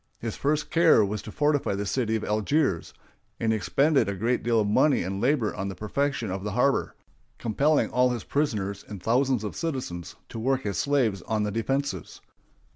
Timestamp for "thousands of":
9.03-9.55